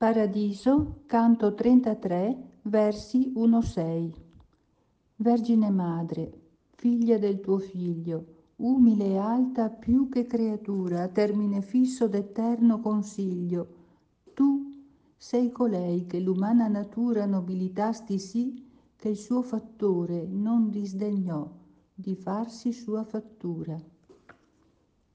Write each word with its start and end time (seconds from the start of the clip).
Paradiso, 0.00 1.02
canto 1.04 1.52
33, 1.52 2.60
versi 2.62 3.34
1-6. 3.36 4.10
Vergine 5.16 5.68
Madre, 5.68 6.32
figlia 6.70 7.18
del 7.18 7.40
tuo 7.40 7.58
Figlio, 7.58 8.24
umile 8.56 9.08
e 9.08 9.18
alta 9.18 9.68
più 9.68 10.08
che 10.08 10.26
creatura, 10.26 11.06
termine 11.08 11.60
fisso 11.60 12.08
d'eterno 12.08 12.80
consiglio, 12.80 13.68
tu 14.32 14.70
sei 15.18 15.52
colei 15.52 16.06
che 16.06 16.18
l'umana 16.18 16.66
natura 16.66 17.26
nobilitasti 17.26 18.18
sì 18.18 18.70
che 18.96 19.10
il 19.10 19.18
suo 19.18 19.42
fattore 19.42 20.26
non 20.26 20.70
disdegnò 20.70 21.46
di 21.92 22.14
farsi 22.14 22.72
sua 22.72 23.04
fattura. 23.04 23.78